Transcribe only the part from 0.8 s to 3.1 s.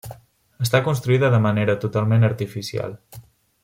construïda de manera totalment artificial.